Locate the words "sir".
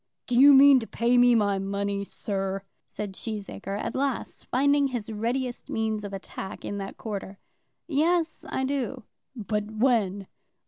2.03-2.63